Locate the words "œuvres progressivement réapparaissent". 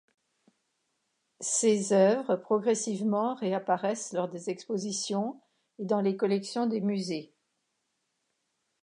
1.93-4.13